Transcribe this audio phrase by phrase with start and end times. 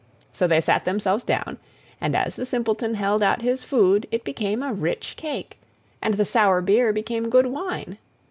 [0.33, 1.59] So they sat themselves down,
[2.01, 5.59] and as the Simpleton held out his food it became a rich cake,
[6.01, 7.99] and the sour beer became good wine.